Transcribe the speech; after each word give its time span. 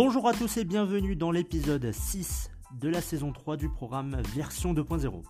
Bonjour 0.00 0.28
à 0.28 0.32
tous 0.32 0.58
et 0.58 0.64
bienvenue 0.64 1.16
dans 1.16 1.32
l'épisode 1.32 1.90
6 1.90 2.52
de 2.80 2.88
la 2.88 3.00
saison 3.00 3.32
3 3.32 3.56
du 3.56 3.68
programme 3.68 4.22
Version 4.32 4.72
2.0. 4.72 5.24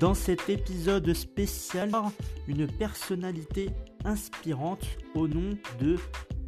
Dans 0.00 0.14
cet 0.14 0.48
épisode 0.48 1.14
spécial, 1.14 1.92
une 2.48 2.66
personnalité 2.66 3.70
inspirante 4.04 4.84
au 5.14 5.28
nom 5.28 5.56
de 5.78 5.98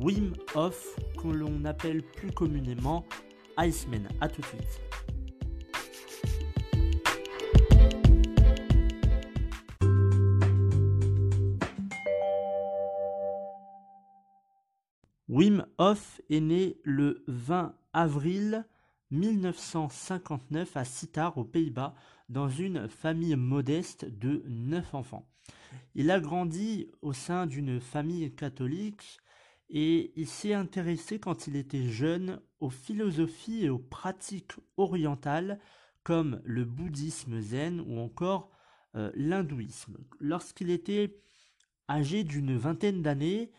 Wim 0.01 0.33
Hof, 0.57 0.99
que 1.17 1.29
l'on 1.29 1.65
appelle 1.65 2.03
plus 2.03 2.33
communément 2.33 3.05
Iceman. 3.57 4.09
A 4.21 4.29
tout 4.29 4.41
de 4.41 4.47
suite. 4.47 4.81
Wim 15.37 15.67
Hof 15.77 16.23
est 16.31 16.41
né 16.41 16.79
le 16.83 17.23
20 17.27 17.75
avril 17.93 18.65
1959 19.11 20.79
à 20.79 20.85
Sittard 20.87 21.37
aux 21.37 21.45
Pays-Bas 21.45 21.95
dans 22.31 22.49
une 22.49 22.89
famille 22.89 23.37
modeste 23.37 24.07
de 24.07 24.43
neuf 24.49 24.95
enfants. 24.95 25.29
Il 25.95 26.11
a 26.11 26.21
grandi 26.21 26.91
au 27.03 27.13
sein 27.13 27.45
d'une 27.45 27.81
famille 27.81 28.35
catholique 28.35 29.21
et 29.69 30.11
il 30.17 30.27
s'est 30.27 30.55
intéressé 30.55 31.19
quand 31.19 31.47
il 31.47 31.57
était 31.57 31.87
jeune 31.87 32.41
aux 32.59 32.71
philosophies 32.71 33.67
et 33.67 33.69
aux 33.69 33.79
pratiques 33.79 34.55
orientales 34.79 35.61
comme 36.03 36.41
le 36.47 36.65
bouddhisme 36.65 37.43
zen 37.43 37.83
ou 37.83 37.99
encore 37.99 38.51
euh, 38.95 39.13
l'hindouisme. 39.15 39.99
Lorsqu'il 40.19 40.71
était 40.71 41.21
âgé 41.91 42.25
d'une 42.25 42.57
vingtaine 42.57 43.03
d'années, 43.03 43.53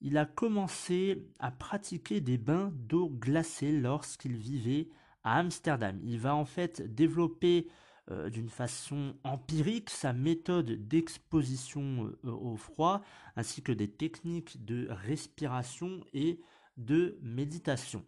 il 0.00 0.16
a 0.16 0.26
commencé 0.26 1.26
à 1.38 1.50
pratiquer 1.50 2.20
des 2.20 2.38
bains 2.38 2.72
d'eau 2.74 3.08
glacée 3.08 3.72
lorsqu'il 3.72 4.36
vivait 4.36 4.88
à 5.24 5.38
Amsterdam. 5.38 5.98
Il 6.02 6.18
va 6.18 6.34
en 6.34 6.44
fait 6.44 6.82
développer 6.94 7.68
euh, 8.10 8.30
d'une 8.30 8.48
façon 8.48 9.16
empirique 9.24 9.90
sa 9.90 10.12
méthode 10.12 10.88
d'exposition 10.88 12.12
euh, 12.24 12.30
au 12.30 12.56
froid 12.56 13.02
ainsi 13.36 13.62
que 13.62 13.72
des 13.72 13.90
techniques 13.90 14.64
de 14.64 14.88
respiration 14.90 16.04
et 16.14 16.40
de 16.76 17.18
méditation. 17.20 18.04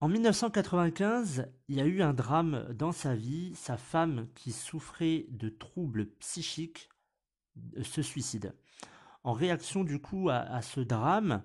En 0.00 0.08
1995, 0.08 1.52
il 1.68 1.76
y 1.76 1.80
a 1.82 1.84
eu 1.84 2.00
un 2.00 2.14
drame 2.14 2.72
dans 2.72 2.92
sa 2.92 3.14
vie. 3.14 3.54
Sa 3.54 3.76
femme, 3.76 4.28
qui 4.34 4.52
souffrait 4.52 5.26
de 5.28 5.50
troubles 5.50 6.06
psychiques, 6.20 6.88
euh, 7.76 7.82
se 7.82 8.00
suicide. 8.00 8.54
En 9.22 9.32
réaction 9.32 9.84
du 9.84 10.00
coup 10.00 10.30
à, 10.30 10.62
ce 10.62 10.80
drame, 10.80 11.42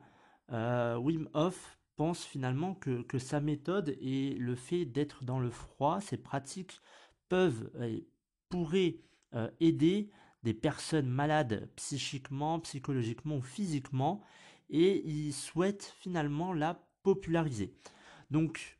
euh, 0.52 0.96
Wim 0.98 1.28
Hof 1.34 1.78
pense 1.98 2.24
finalement 2.24 2.74
que, 2.74 3.20
sa 3.20 3.42
méthode 3.42 3.98
et 4.00 4.34
le 4.36 4.56
fait 4.56 4.86
d'être 4.86 5.24
dans 5.24 5.40
le 5.40 5.50
froid, 5.50 6.00
ses 6.00 6.18
pratiques 6.18 6.82
peuvent 7.28 7.70
et 7.82 8.08
pourraient 8.50 9.00
euh, 9.34 9.50
aider 9.60 10.10
des 10.44 10.54
personnes 10.54 11.10
malades 11.10 11.70
psychiquement, 11.76 12.60
psychologiquement 12.60 13.38
ou 13.38 13.42
physiquement, 13.42 14.22
et 14.70 15.06
il 15.08 15.34
souhaite 15.34 15.96
finalement 16.00 16.54
la 16.54 16.80
populariser. 17.04 17.74
Donc, 18.30 18.80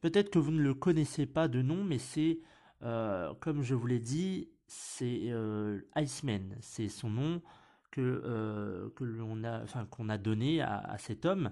peut-être 0.00 0.30
que 0.30 0.38
vous 0.38 0.52
ne 0.52 0.62
le 0.62 0.74
connaissez 0.74 1.26
pas 1.26 1.46
de 1.46 1.62
nom, 1.62 1.84
mais 1.84 1.98
c'est, 1.98 2.40
euh, 2.82 3.32
comme 3.40 3.62
je 3.62 3.74
vous 3.74 3.86
l'ai 3.86 4.00
dit, 4.00 4.50
c'est 4.66 5.32
Iceman, 5.96 6.56
c'est 6.60 6.88
son 6.88 7.10
nom 7.10 7.42
que, 7.98 8.22
euh, 8.24 8.90
que 8.94 9.02
l'on 9.02 9.42
a, 9.42 9.60
enfin, 9.64 9.84
qu'on 9.86 10.08
a 10.08 10.18
donné 10.18 10.60
à, 10.60 10.96
cet 10.98 11.24
homme 11.24 11.50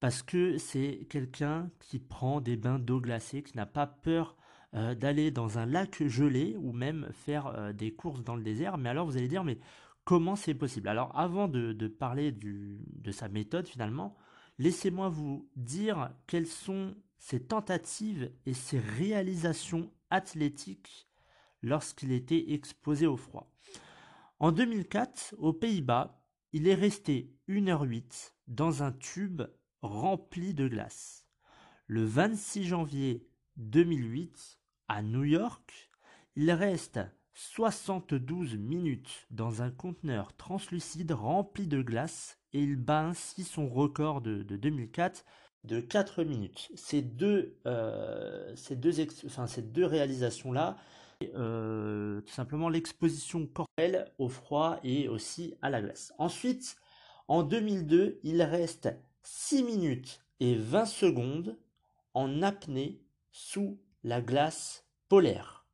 parce 0.00 0.24
que 0.24 0.58
c'est 0.58 1.06
quelqu'un 1.08 1.70
qui 1.78 2.00
prend 2.00 2.40
des 2.40 2.56
bains 2.56 2.80
d'eau 2.80 3.00
glacée, 3.00 3.44
qui 3.44 3.56
n'a 3.56 3.66
pas 3.66 3.86
peur 3.86 4.36
euh, 4.74 4.96
d'aller 4.96 5.30
dans 5.30 5.58
un 5.58 5.66
lac 5.66 6.02
gelé 6.08 6.56
ou 6.58 6.72
même 6.72 7.08
faire 7.12 7.46
euh, 7.46 7.72
des 7.72 7.92
courses 7.92 8.24
dans 8.24 8.34
le 8.34 8.42
désert. 8.42 8.78
Mais 8.78 8.88
alors 8.88 9.06
vous 9.06 9.16
allez 9.16 9.28
dire, 9.28 9.44
mais 9.44 9.58
comment 10.04 10.34
c'est 10.34 10.54
possible? 10.54 10.88
Alors 10.88 11.16
avant 11.16 11.46
de, 11.46 11.72
de 11.72 11.86
parler 11.86 12.32
du, 12.32 12.80
de 12.88 13.12
sa 13.12 13.28
méthode 13.28 13.68
finalement, 13.68 14.16
laissez-moi 14.58 15.08
vous 15.08 15.48
dire 15.54 16.10
quelles 16.26 16.48
sont 16.48 16.96
ses 17.18 17.44
tentatives 17.44 18.32
et 18.44 18.54
ses 18.54 18.80
réalisations 18.80 19.92
athlétiques 20.08 21.06
lorsqu'il 21.62 22.10
était 22.10 22.54
exposé 22.54 23.06
au 23.06 23.16
froid. 23.16 23.52
En 24.40 24.52
2004, 24.52 25.34
aux 25.36 25.52
Pays-Bas, 25.52 26.18
il 26.54 26.66
est 26.66 26.74
resté 26.74 27.30
1h08 27.50 28.32
dans 28.46 28.82
un 28.82 28.90
tube 28.90 29.42
rempli 29.82 30.54
de 30.54 30.66
glace. 30.66 31.26
Le 31.86 32.06
26 32.06 32.64
janvier 32.64 33.28
2008, 33.58 34.58
à 34.88 35.02
New 35.02 35.24
York, 35.24 35.90
il 36.36 36.50
reste 36.52 37.00
72 37.34 38.56
minutes 38.56 39.26
dans 39.30 39.60
un 39.60 39.70
conteneur 39.70 40.34
translucide 40.38 41.12
rempli 41.12 41.66
de 41.66 41.82
glace 41.82 42.38
et 42.54 42.62
il 42.62 42.76
bat 42.76 43.02
ainsi 43.02 43.44
son 43.44 43.68
record 43.68 44.22
de, 44.22 44.42
2004 44.42 45.22
de 45.64 45.80
4 45.80 46.24
minutes. 46.24 46.70
Ces 46.76 47.02
deux, 47.02 47.58
euh, 47.66 48.56
ces 48.56 48.74
deux, 48.74 49.06
enfin, 49.26 49.46
ces 49.46 49.60
deux 49.60 49.84
réalisations-là 49.84 50.78
euh, 51.34 52.20
tout 52.22 52.32
simplement 52.32 52.68
l'exposition 52.68 53.46
corporelle 53.46 54.12
au 54.18 54.28
froid 54.28 54.78
et 54.82 55.08
aussi 55.08 55.54
à 55.62 55.70
la 55.70 55.82
glace. 55.82 56.12
Ensuite, 56.18 56.76
en 57.28 57.42
2002, 57.42 58.20
il 58.22 58.42
reste 58.42 58.88
6 59.22 59.62
minutes 59.62 60.24
et 60.40 60.56
20 60.56 60.86
secondes 60.86 61.58
en 62.14 62.42
apnée 62.42 63.02
sous 63.32 63.78
la 64.02 64.20
glace 64.20 64.86
polaire. 65.08 65.66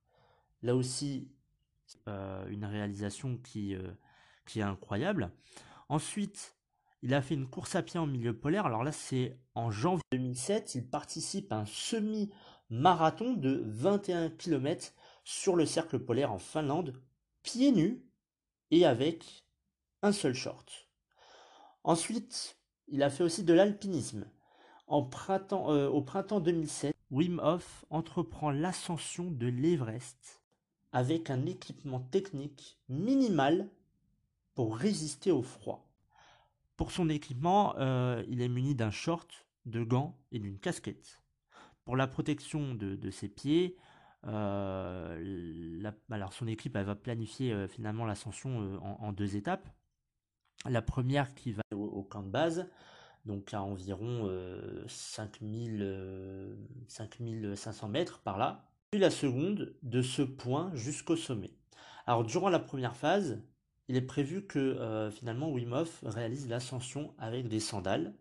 Là 0.63 0.75
aussi, 0.75 1.31
une 2.51 2.65
réalisation 2.65 3.39
qui, 3.39 3.75
euh, 3.75 3.93
qui 4.47 4.61
est 4.61 4.65
incroyable. 4.65 5.33
Ensuite, 5.89 6.57
il 7.03 7.15
a 7.15 7.23
fait 7.23 7.35
une 7.35 7.49
course 7.49 7.75
à 7.75 7.83
pied 7.83 7.99
en 8.01 8.07
milieu 8.07 8.37
polaire. 8.37 8.67
Alors 8.67 8.85
là, 8.85 8.93
c'est 8.93 9.39
en 9.55 9.71
janvier 9.71 10.03
2007. 10.13 10.75
Il 10.75 10.89
participe 10.89 11.53
à 11.53 11.59
un 11.59 11.67
semi-marathon 11.67 13.35
de 13.35 13.63
21 13.67 14.31
km 14.31 14.93
sur 15.27 15.57
le 15.57 15.67
cercle 15.67 15.99
polaire 15.99 16.33
en 16.33 16.39
Finlande, 16.39 16.95
pieds 17.43 17.73
nus 17.73 18.01
et 18.71 18.87
avec 18.87 19.45
un 20.03 20.13
seul 20.13 20.35
short. 20.35 20.89
Ensuite, 21.83 22.57
il 22.87 23.03
a 23.03 23.11
fait 23.11 23.25
aussi 23.25 23.43
de 23.43 23.53
l'alpinisme. 23.53 24.31
Euh, 24.89 25.89
au 25.89 26.03
printemps 26.03 26.39
2007, 26.39 26.95
Wim 27.11 27.41
Hof 27.41 27.85
entreprend 27.91 28.53
l'ascension 28.53 29.29
de 29.29 29.49
l'Everest 29.49 30.45
avec 30.93 31.29
un 31.29 31.45
équipement 31.47 31.99
technique 31.99 32.79
minimal 32.89 33.69
pour 34.55 34.77
résister 34.77 35.33
au 35.33 35.43
froid. 35.43 35.89
Pour 36.77 36.93
son 36.93 37.09
équipement, 37.09 37.75
euh, 37.79 38.23
il 38.29 38.43
est 38.43 38.49
muni 38.49 38.77
d'un 38.77 38.93
short, 38.93 39.45
de 39.65 39.83
gants 39.83 40.17
et 40.31 40.39
d'une 40.39 40.61
casquette. 40.61 41.21
Pour 41.85 41.97
la 41.97 42.07
protection 42.07 42.75
de 42.75 43.11
ses 43.11 43.29
pieds, 43.29 43.77
euh, 44.27 45.93
alors 46.11 46.33
son 46.33 46.47
équipe 46.47 46.77
va 46.77 46.95
planifier 46.95 47.53
euh, 47.53 47.69
finalement 47.69 48.05
l'ascension 48.05 48.61
euh, 48.61 48.79
en, 48.81 49.13
deux 49.13 49.37
étapes. 49.37 49.69
La 50.65 50.83
première 50.83 51.35
qui 51.35 51.53
va 51.53 51.63
au, 51.73 52.03
camp 52.03 52.23
de 52.23 52.31
base, 52.31 52.69
donc 53.25 53.55
à 53.55 53.63
environ 53.63 54.29
5000, 54.89 56.57
5500 56.89 57.89
mètres 57.89 58.21
par 58.23 58.37
là. 58.37 58.69
puis 58.91 58.99
la 58.99 59.11
seconde 59.11 59.77
de 59.83 60.03
ce 60.03 60.23
point 60.23 60.73
jusqu'au 60.75 61.15
sommet. 61.15 61.53
Alors 62.07 62.25
durant 62.25 62.49
la 62.49 62.59
première 62.59 62.97
phase, 62.97 63.41
il 63.89 63.97
est 63.97 64.03
prévu 64.03 64.47
que 64.47 64.59
euh, 64.59 65.11
finalement 65.11 65.51
Wim 65.51 65.85
réalise 66.03 66.49
l'ascension 66.49 67.15
avec 67.19 67.49
des 67.49 67.61
sandales. 67.61 68.15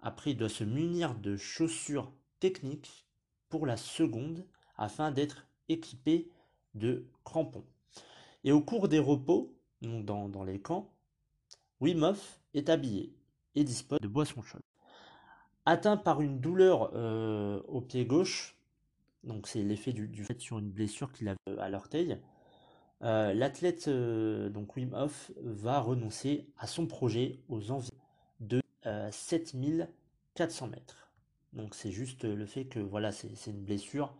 Après, 0.00 0.32
il 0.32 0.36
doit 0.36 0.48
se 0.48 0.64
munir 0.64 1.14
de 1.14 1.36
chaussures 1.36 2.12
techniques 2.40 3.06
pour 3.48 3.66
la 3.66 3.76
seconde 3.76 4.46
afin 4.76 5.10
d'être 5.10 5.46
équipé 5.68 6.30
de 6.74 7.06
crampons. 7.24 7.64
Et 8.44 8.52
au 8.52 8.60
cours 8.60 8.88
des 8.88 8.98
repos, 8.98 9.54
dans, 9.82 10.44
les 10.44 10.60
camps, 10.60 10.92
Wim 11.80 12.02
Hof 12.02 12.40
est 12.54 12.68
habillé 12.68 13.14
et 13.54 13.64
dispose 13.64 14.00
de 14.00 14.08
boissons 14.08 14.42
chaudes. 14.42 14.62
Atteint 15.66 15.96
par 15.96 16.20
une 16.20 16.40
douleur 16.40 16.90
euh, 16.94 17.62
au 17.68 17.80
pied 17.80 18.04
gauche, 18.04 18.56
donc 19.22 19.46
c'est 19.46 19.62
l'effet 19.62 19.92
du, 19.92 20.24
fait 20.24 20.38
sur 20.40 20.58
une 20.58 20.70
blessure 20.70 21.12
qu'il 21.12 21.28
a 21.28 21.36
à 21.58 21.68
l'orteil, 21.70 22.18
euh, 23.02 23.32
l'athlète 23.34 23.88
euh, 23.88 24.50
Wim 24.76 24.92
Hof 24.94 25.32
va 25.42 25.80
renoncer 25.80 26.46
à 26.58 26.66
son 26.66 26.86
projet 26.86 27.40
aux 27.48 27.70
environs 27.70 27.96
de 28.40 28.60
7400 29.10 30.66
mètres. 30.68 31.10
Donc 31.54 31.74
c'est 31.74 31.92
juste 31.92 32.24
le 32.24 32.44
fait 32.44 32.66
que 32.66 32.80
voilà 32.80 33.12
c'est 33.12 33.50
une 33.50 33.62
blessure 33.62 34.14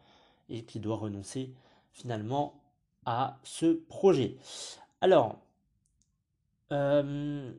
et 0.48 0.64
qu'il 0.64 0.80
doit 0.80 0.96
renoncer 0.96 1.52
finalement 1.92 2.60
à 3.06 3.38
ce 3.42 3.66
projet. 3.66 4.36
Alors, 5.00 5.38
euh, 6.72 7.52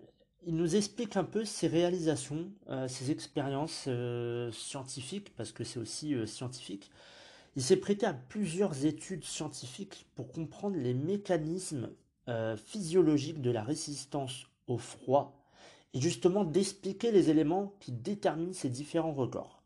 il 0.46 0.56
nous 0.56 0.76
explique 0.76 1.18
un 1.18 1.24
peu 1.24 1.46
ses 1.46 1.68
réalisations, 1.68 2.52
euh, 2.70 2.88
ses 2.88 3.12
expériences 3.12 3.86
euh, 3.88 4.52
scientifiques, 4.52 5.36
parce 5.36 5.52
que 5.52 5.64
c'est 5.64 5.80
aussi 5.80 6.16
scientifique. 6.28 6.92
Il 7.56 7.64
s'est 7.64 7.78
prêté 7.78 8.06
à 8.06 8.14
plusieurs 8.14 8.86
études 8.86 9.24
scientifiques 9.24 10.06
pour 10.16 10.32
comprendre 10.32 10.76
les 10.78 10.94
mécanismes 10.94 11.90
physiologiques 12.58 13.40
de 13.40 13.52
la 13.52 13.62
résistance 13.62 14.48
au 14.68 14.80
froid 14.80 15.46
et 15.94 16.02
justement 16.02 16.44
d'expliquer 16.44 17.12
les 17.12 17.30
éléments 17.30 17.74
qui 17.80 17.92
déterminent 17.92 18.52
ces 18.52 18.70
différents 18.70 19.14
records. 19.14 19.62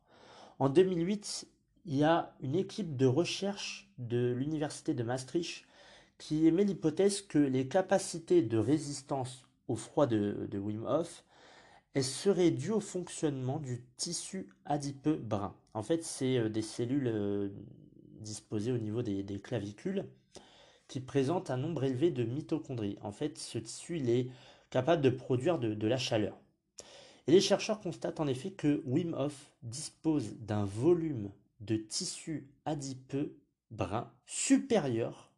En 0.60 0.68
2008, 0.68 1.48
il 1.90 1.96
y 1.96 2.04
a 2.04 2.36
une 2.42 2.56
équipe 2.56 2.96
de 2.96 3.08
recherche 3.08 3.90
de 3.98 4.32
l'université 4.32 4.94
de 4.94 5.02
Maastricht 5.02 5.66
qui 6.20 6.46
émet 6.46 6.64
l'hypothèse 6.64 7.24
que 7.24 7.40
les 7.40 7.68
capacités 7.68 8.44
de 8.44 8.60
résistance 8.60 9.44
au 9.68 9.76
froid 9.76 10.06
de, 10.06 10.48
Wim 10.54 10.86
Hof 10.86 11.26
seraient 12.00 12.52
dues 12.52 12.72
au 12.72 12.80
fonctionnement 12.80 13.60
du 13.60 13.84
tissu 13.98 14.50
adipeux 14.66 15.16
brun. 15.16 15.56
En 15.74 15.82
fait, 15.82 16.04
c'est 16.04 16.38
euh, 16.38 16.48
des 16.48 16.62
cellules 16.62 17.08
euh, 17.08 17.50
disposées 18.22 18.72
au 18.72 18.78
niveau 18.78 19.02
des, 19.02 19.40
clavicules 19.40 20.06
qui 20.88 21.00
présentent 21.00 21.50
un 21.50 21.58
nombre 21.58 21.84
élevé 21.84 22.12
de 22.12 22.24
mitochondries. 22.24 23.00
En 23.02 23.12
fait, 23.12 23.40
ce 23.40 23.58
tissu 23.58 23.98
est 24.08 24.30
capable 24.70 25.02
de 25.02 25.10
produire 25.10 25.58
de 25.58 25.88
la 25.88 25.98
chaleur. 25.98 26.38
Et 27.26 27.32
les 27.32 27.42
chercheurs 27.42 27.80
constatent 27.80 28.20
en 28.20 28.28
effet 28.28 28.52
que 28.52 28.82
Wim 28.86 29.14
Hof 29.14 29.52
dispose 29.64 30.36
d'un 30.38 30.66
volume 30.66 31.32
de 31.60 31.76
tissu 31.76 32.50
adipeux 32.66 33.38
brun 33.72 34.12
supérieur 34.26 35.32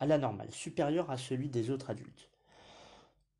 à 0.00 0.06
la 0.06 0.18
normale, 0.18 0.50
supérieur 0.52 1.10
à 1.10 1.16
celui 1.16 1.48
des 1.48 1.70
autres 1.70 1.90
adultes. 1.90 2.30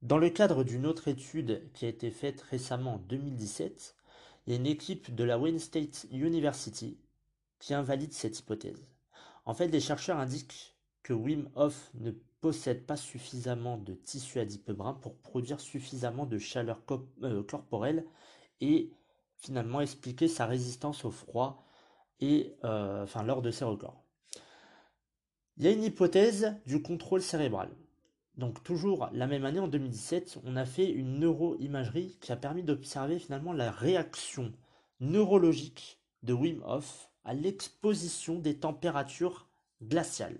Dans 0.02 0.18
le 0.18 0.30
cadre 0.30 0.64
d'une 0.64 0.86
autre 0.86 1.08
étude 1.08 1.70
qui 1.72 1.84
a 1.84 1.88
été 1.88 2.10
faite 2.10 2.40
récemment 2.42 2.94
en 2.94 2.98
2017, 2.98 3.96
il 4.46 4.52
y 4.52 4.56
a 4.56 4.58
une 4.58 4.66
équipe 4.66 5.14
de 5.14 5.24
la 5.24 5.38
Wayne 5.38 5.58
State 5.58 6.06
University 6.10 6.98
qui 7.58 7.74
invalide 7.74 8.12
cette 8.12 8.38
hypothèse. 8.38 8.90
En 9.44 9.54
fait, 9.54 9.68
les 9.68 9.80
chercheurs 9.80 10.18
indiquent 10.18 10.76
que 11.02 11.12
Wim 11.12 11.48
Hof 11.54 11.90
ne 11.94 12.12
possède 12.40 12.86
pas 12.86 12.96
suffisamment 12.96 13.78
de 13.78 13.94
tissu 13.94 14.38
adipeux 14.38 14.72
brun 14.72 14.94
pour 14.94 15.16
produire 15.16 15.60
suffisamment 15.60 16.26
de 16.26 16.38
chaleur 16.38 16.80
euh, 17.22 17.42
corporelle 17.42 18.06
et 18.60 18.92
finalement 19.36 19.80
expliquer 19.80 20.28
sa 20.28 20.46
résistance 20.46 21.04
au 21.04 21.10
froid 21.10 21.64
et 22.20 22.56
euh, 22.64 23.04
enfin 23.04 23.22
lors 23.22 23.42
de 23.42 23.50
ses 23.50 23.64
records. 23.64 24.02
Il 25.56 25.64
y 25.64 25.68
a 25.68 25.72
une 25.72 25.84
hypothèse 25.84 26.54
du 26.66 26.82
contrôle 26.82 27.22
cérébral. 27.22 27.68
Donc 28.36 28.62
toujours 28.62 29.08
la 29.12 29.26
même 29.26 29.44
année, 29.44 29.58
en 29.58 29.66
2017, 29.66 30.38
on 30.44 30.54
a 30.54 30.64
fait 30.64 30.88
une 30.88 31.18
neuroimagerie 31.18 32.16
qui 32.20 32.30
a 32.30 32.36
permis 32.36 32.62
d'observer 32.62 33.18
finalement 33.18 33.52
la 33.52 33.72
réaction 33.72 34.52
neurologique 35.00 36.00
de 36.22 36.32
Wim 36.32 36.62
Hof 36.64 37.10
à 37.24 37.34
l'exposition 37.34 38.38
des 38.38 38.58
températures 38.58 39.48
glaciales. 39.82 40.38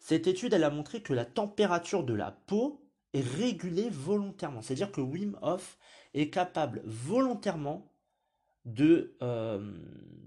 Cette 0.00 0.26
étude, 0.26 0.52
elle 0.52 0.64
a 0.64 0.70
montré 0.70 1.02
que 1.02 1.12
la 1.12 1.24
température 1.24 2.04
de 2.04 2.14
la 2.14 2.32
peau 2.32 2.84
est 3.14 3.24
régulée 3.24 3.88
volontairement. 3.90 4.60
C'est-à-dire 4.60 4.92
que 4.92 5.00
Wim 5.00 5.38
Hof 5.42 5.78
est 6.14 6.30
capable 6.30 6.82
volontairement 6.84 7.90
de, 8.68 9.16
euh, 9.22 9.72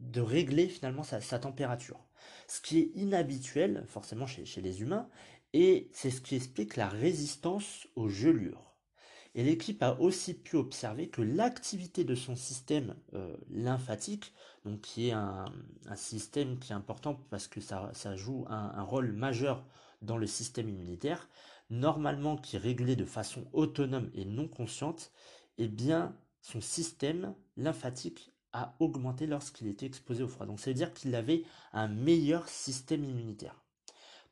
de 0.01 0.21
régler 0.21 0.67
finalement 0.67 1.03
sa, 1.03 1.39
température. 1.39 1.99
Ce 2.47 2.59
qui 2.59 2.79
est 2.79 2.91
inhabituel 2.95 3.85
forcément 3.87 4.27
chez, 4.27 4.61
les 4.61 4.81
humains, 4.81 5.07
et 5.53 5.89
c'est 5.93 6.11
ce 6.11 6.21
qui 6.21 6.35
explique 6.35 6.75
la 6.75 6.89
résistance 6.89 7.87
aux 7.95 8.09
gelures. 8.09 8.73
Et 9.33 9.43
l'équipe 9.43 9.81
a 9.81 9.97
aussi 10.01 10.33
pu 10.33 10.57
observer 10.57 11.07
que 11.07 11.21
l'activité 11.21 12.03
de 12.03 12.15
son 12.15 12.35
système 12.35 12.95
euh, 13.13 13.37
lymphatique, 13.49 14.33
qui 14.81 15.07
est 15.07 15.13
un, 15.13 15.45
système 15.95 16.59
qui 16.59 16.71
est 16.71 16.75
important 16.75 17.15
parce 17.29 17.47
que 17.47 17.61
ça, 17.61 17.91
joue 18.15 18.45
un, 18.49 18.73
un, 18.75 18.83
rôle 18.83 19.13
majeur 19.13 19.65
dans 20.01 20.17
le 20.17 20.27
système 20.27 20.67
immunitaire, 20.67 21.29
normalement 21.69 22.37
qui 22.37 22.57
est 22.57 22.59
régulé 22.59 22.95
de 22.95 23.05
façon 23.05 23.45
autonome 23.53 24.11
et 24.13 24.25
non 24.25 24.47
consciente, 24.47 25.11
eh 25.57 25.67
bien 25.67 26.15
son 26.41 26.59
système 26.59 27.33
lymphatique 27.55 28.30
a 28.53 28.75
augmenté 28.79 29.27
lorsqu'il 29.27 29.67
était 29.67 29.85
exposé 29.85 30.23
au 30.23 30.27
froid. 30.27 30.45
Donc 30.45 30.59
ça 30.59 30.69
veut 30.69 30.75
dire 30.75 30.93
qu'il 30.93 31.15
avait 31.15 31.43
un 31.73 31.87
meilleur 31.87 32.47
système 32.49 33.03
immunitaire. 33.03 33.63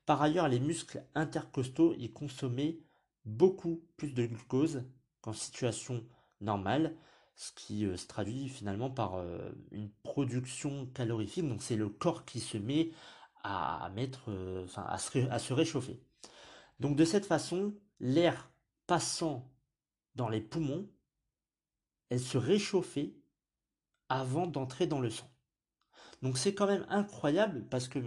Par 0.06 0.22
ailleurs, 0.22 0.48
les 0.48 0.60
muscles 0.60 1.04
intercostaux 1.16 1.94
y 1.98 2.12
consommaient 2.12 2.80
beaucoup 3.26 3.84
plus 3.98 4.14
de 4.14 4.26
glucose 4.26 4.84
qu'en 5.22 5.34
situation 5.34 6.04
normale, 6.42 6.96
ce 7.36 7.52
qui 7.54 7.86
euh, 7.86 7.96
se 7.96 8.08
traduit 8.08 8.50
finalement 8.50 8.90
par 8.90 9.16
euh, 9.16 9.52
une 9.72 9.90
production 10.04 10.88
calorifique. 10.88 11.48
Donc 11.48 11.62
c'est 11.62 11.76
le 11.76 11.90
corps 11.90 12.26
qui 12.26 12.40
se 12.40 12.58
met 12.58 12.92
à 13.44 13.90
mettre, 13.96 14.30
euh, 14.30 14.66
enfin, 14.66 14.84
à 14.84 14.98
se 15.40 15.54
réchauffer. 15.54 16.02
Donc 16.80 16.96
de 16.96 17.06
cette 17.06 17.26
façon, 17.26 17.76
l'air 18.00 18.52
passant 18.88 19.50
dans 20.16 20.28
les 20.28 20.42
poumons, 20.42 20.90
elle 22.10 22.20
se 22.20 22.38
réchauffait 22.38 23.14
avant 24.10 24.48
d'entrer 24.48 24.88
dans 24.88 25.00
le 25.00 25.10
sang. 25.10 25.30
Donc 26.22 26.38
c'est 26.38 26.54
quand 26.54 26.68
même 26.68 26.86
incroyable 26.90 27.66
parce 27.70 27.88
que 27.88 28.00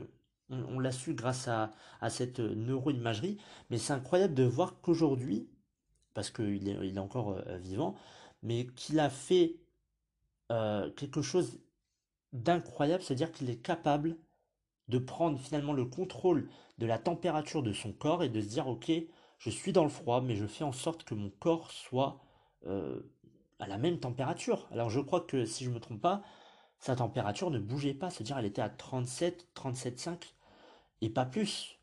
on, 0.50 0.78
l'a 0.78 0.92
su 0.92 1.14
grâce 1.14 1.48
à, 1.48 1.72
cette 2.10 2.40
neuroimagerie, 2.40 3.38
mais 3.70 3.78
c'est 3.78 3.94
incroyable 3.94 4.34
de 4.34 4.42
voir 4.42 4.80
qu'aujourd'hui, 4.82 5.48
parce 6.12 6.30
qu'il 6.30 6.68
est, 6.68 6.98
encore 6.98 7.30
euh, 7.30 7.56
vivant, 7.56 7.94
mais 8.42 8.66
qu'il 8.66 9.00
a 9.00 9.08
fait 9.08 9.56
euh, 10.50 10.90
quelque 10.90 11.22
chose 11.22 11.58
d'incroyable, 12.34 13.02
c'est-à-dire 13.02 13.32
qu'il 13.32 13.48
est 13.48 13.62
capable 13.62 14.16
de 14.88 14.98
prendre 14.98 15.38
finalement 15.38 15.72
le 15.72 15.86
contrôle 15.86 16.48
de 16.78 16.86
la 16.86 16.98
température 16.98 17.62
de 17.62 17.72
son 17.72 17.92
corps 17.92 18.22
et 18.22 18.28
de 18.28 18.40
se 18.40 18.48
dire 18.48 18.66
ok, 18.68 18.90
je 19.38 19.50
suis 19.50 19.72
dans 19.72 19.84
le 19.84 19.90
froid, 19.90 20.20
mais 20.20 20.36
je 20.36 20.46
fais 20.46 20.64
en 20.64 20.72
sorte 20.72 21.04
que 21.04 21.14
mon 21.14 21.30
corps 21.30 21.70
soit 21.72 22.20
euh, 22.66 23.00
à 23.62 23.68
la 23.68 23.78
même 23.78 24.00
température. 24.00 24.66
Alors 24.72 24.90
je 24.90 24.98
crois 24.98 25.20
que 25.20 25.44
si 25.46 25.64
je 25.64 25.70
me 25.70 25.78
trompe 25.78 26.00
pas, 26.00 26.22
sa 26.80 26.96
température 26.96 27.48
ne 27.50 27.60
bougeait 27.60 27.94
pas, 27.94 28.10
c'est-à-dire 28.10 28.36
elle 28.36 28.44
était 28.44 28.60
à 28.60 28.68
37, 28.68 29.46
37,5 29.54 30.18
et 31.00 31.08
pas 31.08 31.24
plus. 31.24 31.78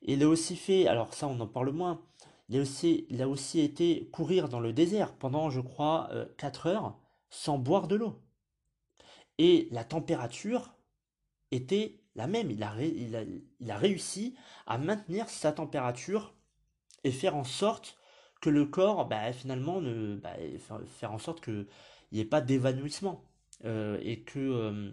Il 0.00 0.22
a 0.22 0.28
aussi 0.28 0.56
fait, 0.56 0.88
alors 0.88 1.12
ça 1.12 1.28
on 1.28 1.38
en 1.40 1.46
parle 1.46 1.72
moins, 1.72 2.00
il 2.48 2.56
a 2.56 2.62
aussi, 2.62 3.06
il 3.10 3.20
a 3.20 3.28
aussi 3.28 3.60
été 3.60 4.08
courir 4.12 4.48
dans 4.48 4.60
le 4.60 4.72
désert 4.72 5.12
pendant 5.12 5.50
je 5.50 5.60
crois 5.60 6.08
4 6.38 6.66
euh, 6.66 6.70
heures 6.70 6.98
sans 7.28 7.58
boire 7.58 7.86
de 7.86 7.96
l'eau. 7.96 8.18
Et 9.36 9.68
la 9.72 9.84
température 9.84 10.72
était 11.50 12.00
la 12.14 12.26
même, 12.26 12.50
il 12.50 12.62
a, 12.62 12.74
il 12.80 13.70
a 13.70 13.76
réussi 13.76 14.34
à 14.66 14.78
maintenir 14.78 15.28
sa 15.28 15.52
température 15.52 16.34
et 17.04 17.12
faire 17.12 17.36
en 17.36 17.44
sorte 17.44 17.99
que 18.40 18.50
le 18.50 18.66
corps, 18.66 19.06
bah, 19.06 19.32
finalement, 19.32 19.80
ne, 19.80 20.16
bah, 20.16 20.34
faire 20.86 21.12
en 21.12 21.18
sorte 21.18 21.42
qu'il 21.42 21.66
n'y 22.12 22.20
ait 22.20 22.24
pas 22.24 22.40
d'évanouissement 22.40 23.24
euh, 23.64 23.98
et 24.02 24.20
que 24.22 24.38
euh, 24.38 24.90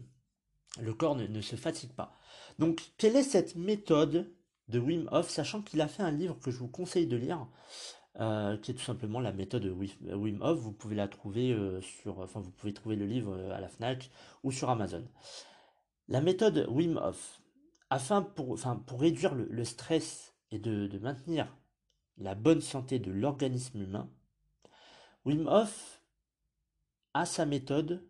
le 0.82 0.94
corps 0.94 1.16
ne, 1.16 1.42
se 1.42 1.56
fatigue 1.56 1.94
pas. 1.94 2.14
Donc, 2.60 2.82
quelle 2.98 3.16
est 3.16 3.24
cette 3.24 3.56
méthode 3.56 4.32
de 4.68 4.80
Wim 4.80 5.08
Hof, 5.12 5.30
sachant 5.30 5.62
qu'il 5.62 5.80
a 5.82 5.88
fait 5.88 6.04
un 6.04 6.12
livre 6.12 6.38
que 6.40 6.52
je 6.52 6.60
vous 6.60 6.68
conseille 6.68 7.08
de 7.08 7.16
lire, 7.16 7.48
euh, 8.20 8.58
qui 8.58 8.72
est 8.72 8.74
tout 8.74 8.84
simplement 8.84 9.20
la 9.22 9.32
méthode 9.32 9.64
de 9.64 9.72
Wim 9.72 10.42
Hof. 10.42 10.60
Vous 10.60 10.74
pouvez 10.74 10.96
la 10.96 11.08
trouver 11.08 11.56
sur, 11.82 12.20
enfin, 12.20 12.42
vous 12.42 12.52
pouvez 12.52 12.74
trouver 12.74 12.98
le 12.98 13.06
livre 13.06 13.38
à 13.52 13.62
la 13.62 13.70
Fnac 13.70 14.10
ou 14.44 14.52
sur 14.52 14.70
Amazon. 14.70 15.08
La 16.10 16.22
méthode 16.22 16.68
Wim 16.70 16.98
Hof. 16.98 17.42
afin 17.90 18.22
pour, 18.22 18.52
enfin, 18.52 18.76
pour 18.88 19.00
réduire 19.00 19.36
le, 19.36 19.64
stress 19.64 20.34
et 20.52 20.60
de, 20.60 20.98
maintenir 21.00 21.48
la 22.18 22.36
bonne 22.36 22.62
santé 22.62 23.00
de 23.00 23.12
l'organisme 23.12 23.82
humain, 23.82 24.10
Wim 25.26 25.48
Hof 25.48 26.02
a 27.14 27.26
sa 27.26 27.46
méthode 27.46 28.04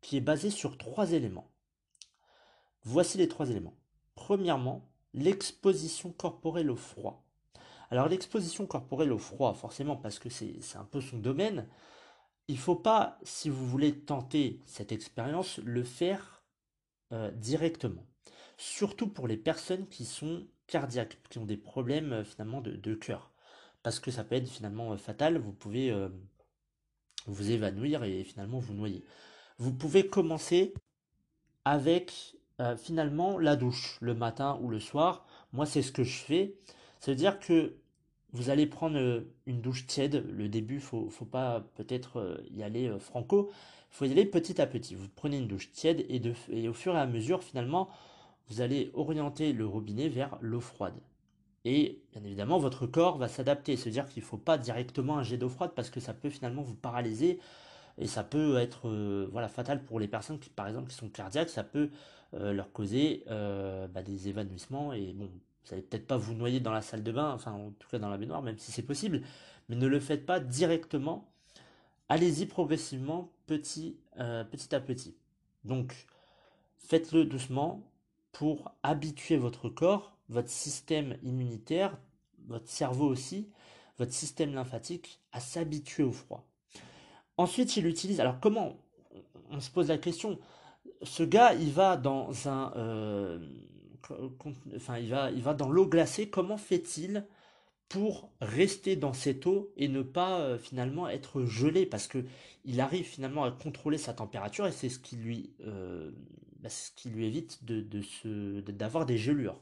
qui 0.00 0.16
est 0.16 0.22
basée 0.22 0.50
sur 0.50 0.78
trois 0.78 1.12
éléments. 1.12 1.50
Voici 2.82 3.18
les 3.18 3.28
trois 3.28 3.50
éléments. 3.50 3.76
Premièrement, 4.14 4.88
l'exposition 5.14 6.12
corporelle 6.12 6.70
au 6.70 6.76
froid. 6.76 7.24
Alors 7.90 8.08
l'exposition 8.08 8.66
corporelle 8.66 9.12
au 9.12 9.18
froid, 9.18 9.54
forcément 9.54 9.96
parce 9.96 10.18
que 10.18 10.28
c'est 10.28 10.76
un 10.76 10.84
peu 10.84 11.00
son 11.00 11.18
domaine, 11.18 11.68
il 12.48 12.54
ne 12.54 12.60
faut 12.60 12.76
pas, 12.76 13.18
si 13.22 13.48
vous 13.48 13.66
voulez 13.66 14.00
tenter 14.00 14.62
cette 14.66 14.92
expérience, 14.92 15.58
le 15.58 15.84
faire 15.84 16.42
euh, 17.12 17.30
directement. 17.32 18.06
Surtout 18.56 19.08
pour 19.08 19.28
les 19.28 19.36
personnes 19.36 19.86
qui 19.88 20.04
sont 20.04 20.46
cardiaques, 20.68 21.18
qui 21.28 21.38
ont 21.38 21.44
des 21.44 21.56
problèmes 21.56 22.12
euh, 22.12 22.24
finalement 22.24 22.60
de, 22.60 22.94
cœur. 22.94 23.32
Parce 23.82 23.98
que 23.98 24.10
ça 24.10 24.22
peut 24.22 24.36
être 24.36 24.48
finalement 24.48 24.92
euh, 24.92 24.96
fatal, 24.96 25.38
vous 25.38 25.52
pouvez 25.52 25.92
vous 27.26 27.50
évanouir 27.50 28.04
et 28.04 28.24
finalement 28.24 28.58
vous 28.58 28.74
noyer. 28.74 29.04
Vous 29.58 29.72
pouvez 29.72 30.06
commencer 30.06 30.72
avec 31.64 32.36
finalement 32.76 33.38
la 33.38 33.54
douche 33.56 33.98
le 34.00 34.14
matin 34.14 34.58
ou 34.62 34.68
le 34.68 34.80
soir. 34.80 35.26
Moi 35.52 35.66
c'est 35.66 35.82
ce 35.82 35.92
que 35.92 36.04
je 36.04 36.16
fais. 36.16 36.54
Ça 37.00 37.10
veut 37.10 37.16
dire 37.16 37.38
que 37.38 37.74
vous 38.32 38.50
allez 38.50 38.66
prendre 38.66 38.98
euh, 38.98 39.20
une 39.46 39.60
douche 39.60 39.86
tiède. 39.86 40.24
Le 40.30 40.48
début, 40.48 40.80
faut, 40.80 41.08
faut 41.08 41.24
pas 41.24 41.64
peut-être 41.76 42.18
euh, 42.18 42.36
y 42.50 42.62
aller 42.62 42.88
euh, 42.88 42.98
franco. 42.98 43.50
Faut 43.90 44.04
y 44.04 44.12
aller 44.12 44.26
petit 44.26 44.60
à 44.60 44.66
petit. 44.66 44.94
Vous 44.94 45.08
prenez 45.16 45.38
une 45.38 45.48
douche 45.48 45.72
tiède 45.72 46.04
et, 46.08 46.20
de, 46.20 46.34
et 46.50 46.68
au 46.68 46.74
fur 46.74 46.94
et 46.94 46.98
à 46.98 47.06
mesure, 47.06 47.42
finalement, 47.42 47.88
vous 48.48 48.60
allez 48.60 48.90
orienter 48.94 49.52
le 49.52 49.66
robinet 49.66 50.08
vers 50.08 50.38
l'eau 50.40 50.60
froide. 50.60 50.94
Et 51.64 52.00
bien 52.12 52.24
évidemment, 52.24 52.58
votre 52.58 52.86
corps 52.86 53.18
va 53.18 53.28
s'adapter. 53.28 53.76
C'est-à-dire 53.76 54.08
qu'il 54.08 54.22
ne 54.22 54.26
faut 54.26 54.38
pas 54.38 54.58
directement 54.58 55.18
un 55.18 55.22
jet 55.22 55.36
d'eau 55.36 55.48
froide 55.48 55.72
parce 55.74 55.90
que 55.90 56.00
ça 56.00 56.14
peut 56.14 56.30
finalement 56.30 56.62
vous 56.62 56.74
paralyser 56.74 57.40
et 57.98 58.06
ça 58.06 58.22
peut 58.24 58.58
être 58.58 58.88
voilà 59.32 59.48
fatal 59.48 59.84
pour 59.84 60.00
les 60.00 60.08
personnes 60.08 60.38
qui, 60.38 60.50
par 60.50 60.68
exemple, 60.68 60.88
qui 60.88 60.96
sont 60.96 61.08
cardiaques. 61.08 61.50
Ça 61.50 61.64
peut 61.64 61.90
leur 62.32 62.72
causer 62.72 63.24
bah, 63.26 64.02
des 64.02 64.28
évanouissements 64.28 64.92
et 64.92 65.12
bon, 65.12 65.28
vous 65.68 65.74
n'allez 65.74 65.86
peut-être 65.86 66.06
pas 66.06 66.16
vous 66.16 66.34
noyer 66.34 66.60
dans 66.60 66.72
la 66.72 66.80
salle 66.82 67.02
de 67.02 67.12
bain, 67.12 67.32
enfin 67.32 67.52
en 67.52 67.70
tout 67.78 67.88
cas 67.90 67.98
dans 67.98 68.08
la 68.08 68.16
baignoire, 68.16 68.42
même 68.42 68.58
si 68.58 68.72
c'est 68.72 68.82
possible, 68.82 69.22
mais 69.68 69.76
ne 69.76 69.86
le 69.86 70.00
faites 70.00 70.24
pas 70.24 70.40
directement. 70.40 71.28
Allez-y 72.08 72.46
progressivement, 72.46 73.30
euh, 73.50 74.44
petit 74.44 74.74
à 74.74 74.80
petit. 74.80 75.14
Donc, 75.64 76.06
faites-le 76.78 77.26
doucement 77.26 77.82
pour 78.38 78.70
habituer 78.84 79.36
votre 79.36 79.68
corps, 79.68 80.16
votre 80.28 80.48
système 80.48 81.18
immunitaire, 81.24 81.98
votre 82.46 82.68
cerveau 82.68 83.08
aussi, 83.08 83.50
votre 83.98 84.12
système 84.12 84.54
lymphatique 84.54 85.20
à 85.32 85.40
s'habituer 85.40 86.04
au 86.04 86.12
froid. 86.12 86.46
Ensuite, 87.36 87.76
il 87.76 87.88
utilise. 87.88 88.20
Alors, 88.20 88.38
comment 88.38 88.76
On 89.50 89.58
se 89.58 89.72
pose 89.72 89.88
la 89.88 89.98
question. 89.98 90.38
Ce 91.02 91.24
gars, 91.24 91.52
il 91.54 91.72
va 91.72 91.96
dans 91.96 92.48
un. 92.48 92.72
Euh, 92.76 93.40
enfin, 94.76 94.98
il 94.98 95.10
va, 95.10 95.32
il 95.32 95.42
va 95.42 95.54
dans 95.54 95.68
l'eau 95.68 95.88
glacée. 95.88 96.30
Comment 96.30 96.58
fait-il 96.58 97.26
pour 97.88 98.30
rester 98.40 98.94
dans 98.94 99.14
cette 99.14 99.46
eau 99.46 99.72
et 99.76 99.88
ne 99.88 100.02
pas 100.02 100.38
euh, 100.38 100.58
finalement 100.58 101.08
être 101.08 101.42
gelé? 101.42 101.86
Parce 101.86 102.06
que 102.06 102.24
il 102.64 102.80
arrive 102.80 103.04
finalement 103.04 103.42
à 103.42 103.50
contrôler 103.50 103.98
sa 103.98 104.12
température 104.12 104.68
et 104.68 104.72
c'est 104.72 104.90
ce 104.90 105.00
qui 105.00 105.16
lui, 105.16 105.50
euh, 105.66 106.12
bah, 106.58 106.68
ce 106.68 106.90
qui 106.92 107.10
lui 107.10 107.26
évite 107.26 107.64
de, 107.64 107.80
d'avoir 108.70 109.06
des 109.06 109.18
gelures. 109.18 109.60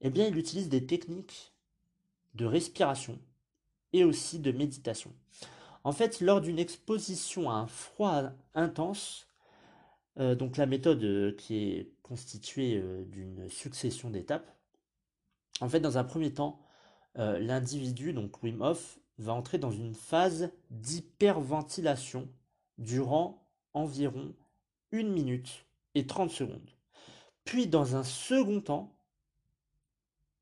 Eh 0.00 0.10
bien, 0.10 0.26
il 0.26 0.36
utilise 0.36 0.68
des 0.68 0.86
techniques 0.86 1.52
de 2.34 2.46
respiration 2.46 3.18
et 3.92 4.04
aussi 4.04 4.38
de 4.38 4.52
méditation. 4.52 5.12
En 5.84 5.92
fait, 5.92 6.20
lors 6.20 6.40
d'une 6.40 6.58
exposition 6.58 7.50
à 7.50 7.54
un 7.54 7.66
froid 7.66 8.30
intense, 8.54 9.26
euh, 10.18 10.34
donc 10.34 10.56
la 10.56 10.66
méthode 10.66 11.36
qui 11.36 11.56
est 11.56 11.92
constitué 12.02 12.76
euh, 12.76 13.04
d'une 13.04 13.48
succession 13.48 14.10
d'étapes. 14.10 14.50
En 15.60 15.68
fait, 15.68 15.80
dans 15.80 15.98
un 15.98 16.04
premier 16.04 16.32
temps, 16.32 16.60
euh, 17.18 17.38
l'individu, 17.38 18.12
donc 18.12 18.42
Wim 18.42 18.60
Hof, 18.62 18.98
va 19.18 19.34
entrer 19.34 19.58
dans 19.58 19.70
une 19.70 19.94
phase 19.94 20.50
d'hyperventilation 20.70 22.28
durant 22.78 23.46
environ 23.74 24.34
1 24.92 25.04
minute 25.04 25.66
et 25.94 26.06
30 26.06 26.30
secondes. 26.30 26.70
Puis, 27.44 27.66
dans 27.66 27.96
un 27.96 28.04
second 28.04 28.60
temps, 28.60 28.96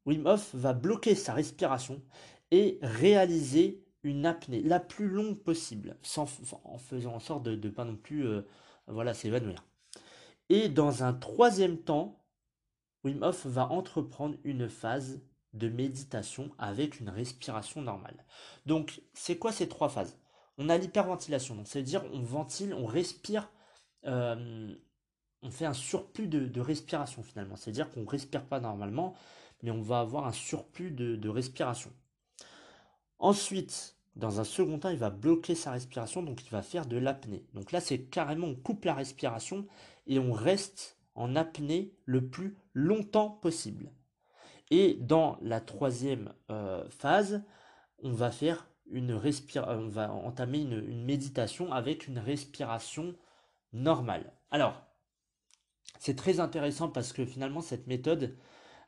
Wim 0.07 0.27
Hof 0.27 0.55
va 0.55 0.73
bloquer 0.73 1.15
sa 1.15 1.35
respiration 1.35 2.03
et 2.51 2.79
réaliser 2.83 3.85
une 4.03 4.27
apnée 4.27 4.63
la 4.63 4.81
plus 4.81 5.09
longue 5.09 5.39
possible, 5.39 5.97
sans, 6.03 6.29
en 6.65 6.79
faisant 6.79 7.15
en 7.15 7.21
sorte 7.21 7.43
de 7.43 7.57
ne 7.57 7.73
pas 7.73 7.85
non 7.85 7.97
plus 7.97 8.27
euh, 8.27 8.43
voilà, 8.87 9.15
s'évanouir. 9.15 9.65
Et 10.49 10.69
dans 10.69 11.05
un 11.05 11.13
troisième 11.13 11.79
temps, 11.79 12.25
Wim 13.05 13.23
Hof 13.23 13.47
va 13.47 13.71
entreprendre 13.71 14.37
une 14.45 14.69
phase 14.69 15.21
de 15.53 15.69
méditation 15.69 16.51
avec 16.59 17.01
une 17.01 17.09
respiration 17.09 17.83
normale. 17.83 18.25
Donc, 18.67 19.03
c'est 19.15 19.39
quoi 19.39 19.53
ces 19.53 19.69
trois 19.69 19.89
phases? 19.89 20.19
On 20.57 20.69
a 20.69 20.77
l'hyperventilation, 20.77 21.55
donc 21.55 21.69
ça 21.69 21.79
veut 21.79 21.85
dire 21.85 22.05
on 22.13 22.21
ventile, 22.21 22.75
on 22.75 22.87
respire, 22.87 23.51
euh, 24.07 24.75
on 25.43 25.51
fait 25.51 25.67
un 25.67 25.75
surplus 25.75 26.27
de, 26.27 26.61
respiration 26.61 27.23
finalement. 27.23 27.57
C'est-à-dire 27.57 27.91
qu'on 27.91 28.03
ne 28.03 28.09
respire 28.09 28.45
pas 28.45 28.61
normalement, 28.61 29.15
mais 29.63 29.71
on 29.71 29.83
va 29.83 30.01
avoir 30.01 30.27
un 30.27 30.33
surplus 30.33 30.91
de, 30.91 31.29
respiration. 31.29 31.91
Ensuite, 33.19 33.97
dans 34.17 34.41
un 34.41 34.45
second 34.45 34.79
temps, 34.79 34.91
il 34.91 34.99
va 34.99 35.11
bloquer 35.11 35.55
sa 35.55 35.73
respiration, 35.73 36.23
donc 36.23 36.45
il 36.45 36.51
va 36.51 36.63
faire 36.63 36.87
de 36.87 36.97
l'apnée. 36.97 37.45
Donc 37.55 37.73
là, 37.73 37.81
c'est 37.81 38.03
carrément, 38.03 38.49
on 38.49 38.55
coupe 38.55 38.85
la 38.85 38.95
respiration 38.95 39.67
et 40.07 40.19
on 40.19 40.33
reste 40.33 40.97
en 41.15 41.37
apnée 41.37 41.93
le 42.05 42.29
plus 42.29 42.57
longtemps 42.75 43.31
possible. 43.31 43.91
Et 44.71 44.95
dans 45.01 45.39
la 45.41 45.61
troisième 45.61 46.33
euh, 46.51 46.89
phase, 46.91 47.43
on 48.03 48.13
va 48.13 48.31
faire 48.31 48.69
une 48.91 49.21
on 49.57 49.89
va 49.89 50.13
entamer 50.13 50.61
une, 50.61 51.05
méditation 51.05 51.73
avec 51.73 52.07
une 52.07 52.19
respiration 52.19 53.15
normale. 53.73 54.33
Alors, 54.51 54.83
c'est 55.99 56.17
très 56.17 56.41
intéressant 56.41 56.89
parce 56.89 57.13
que 57.13 57.25
finalement 57.25 57.61
cette 57.61 57.87
méthode 57.87 58.37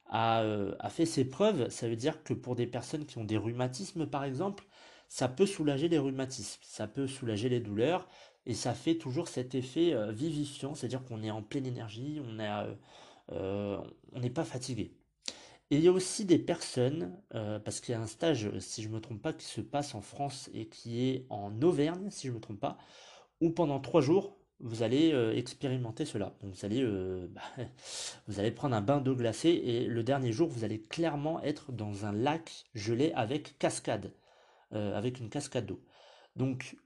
a, 0.07 0.43
euh, 0.43 0.75
a, 0.81 0.91
fait 0.91 1.07
ses 1.07 1.25
preuves. 1.25 1.69
Ça 1.71 1.89
veut 1.89 1.97
dire 1.97 2.23
que 2.23 2.35
pour 2.35 2.57
des 2.57 2.67
personnes 2.67 3.07
qui 3.07 3.19
ont 3.19 3.25
des 3.25 3.37
rhumatismes 3.37 4.07
par 4.07 4.25
exemple, 4.25 4.65
ça 5.11 5.29
peut 5.29 5.47
soulager 5.47 5.89
les 5.89 5.99
rhumatismes, 5.99 6.61
ça 6.63 6.87
peut 6.87 7.09
soulager 7.09 7.49
les 7.49 7.61
douleurs, 7.61 8.09
et 8.47 8.55
ça 8.55 8.75
fait 8.75 8.97
toujours 8.97 9.29
cet 9.29 9.55
effet 9.55 9.93
euh, 9.93 10.13
vivifiant, 10.13 10.75
c'est-à-dire 10.75 11.05
qu'on 11.05 11.23
est 11.23 11.33
en 11.33 11.43
pleine 11.43 11.67
énergie, 11.67 12.21
on 12.25 12.39
euh, 12.39 12.75
euh, 13.33 13.81
n'est 14.15 14.31
pas 14.31 14.45
fatigué. 14.45 14.97
Et 15.71 15.77
il 15.77 15.83
y 15.83 15.89
a 15.89 15.93
aussi 15.93 16.25
des 16.25 16.39
personnes, 16.39 17.17
parce 17.31 17.79
qu'il 17.79 17.93
y 17.93 17.95
a 17.95 18.01
un 18.01 18.09
stage, 18.09 18.51
si 18.59 18.83
je 18.83 18.89
ne 18.89 18.95
me 18.95 19.01
trompe 19.01 19.23
pas, 19.23 19.33
qui 19.33 19.47
se 19.47 19.61
passe 19.61 19.95
en 19.95 20.01
France 20.01 20.51
et 20.53 20.67
qui 20.67 21.09
est 21.09 21.27
en 21.31 21.63
Auvergne, 21.63 22.11
si 22.11 22.27
je 22.27 22.33
ne 22.33 22.39
me 22.39 22.41
trompe 22.41 22.59
pas, 22.59 22.77
où 23.41 23.51
pendant 23.51 23.79
trois 23.79 24.01
jours, 24.01 24.37
vous 24.61 24.83
allez 24.83 25.11
expérimenter 25.37 26.05
cela. 26.05 26.35
Vous 26.43 26.65
allez, 26.65 26.85
bah, 27.29 27.41
vous 28.29 28.41
allez 28.41 28.51
prendre 28.51 28.77
un 28.77 28.81
bain 28.81 29.01
d'eau 29.01 29.15
glacée 29.15 29.51
et 29.51 29.87
le 29.87 30.03
dernier 30.03 30.33
jour, 30.33 30.49
vous 30.49 30.65
allez 30.65 30.83
clairement 30.83 31.43
être 31.43 31.73
dans 31.73 32.05
un 32.05 32.13
lac 32.13 32.65
gelé 32.75 33.13
avec 33.15 33.59
cascade, 33.59 34.13
avec 34.71 35.19
une 35.19 35.31
cascade 35.31 35.67
d'eau. 35.67 35.83
Donc 36.37 36.77